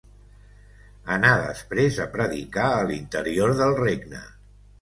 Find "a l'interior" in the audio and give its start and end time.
2.79-3.55